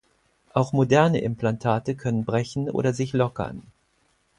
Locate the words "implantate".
1.21-1.93